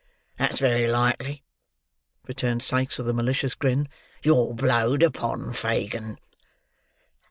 [0.39, 1.43] "That's very likely,"
[2.25, 3.87] returned Sikes with a malicious grin.
[4.23, 6.17] "You're blowed upon, Fagin."